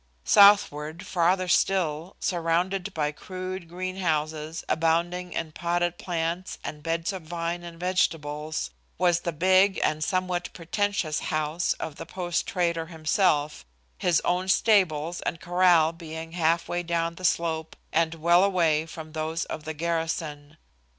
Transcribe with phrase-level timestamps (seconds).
[0.25, 7.61] Southward, farther still, surrounded by crude greenhouses abounding in potted plants and beds of vine
[7.61, 13.63] and vegetables, was the big and somewhat pretentious house of the post trader himself,
[13.99, 19.11] his own stables and corral being half way down the slope and well away from
[19.11, 20.57] those of the garrison.